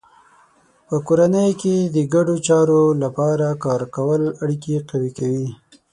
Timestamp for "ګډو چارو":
2.13-2.81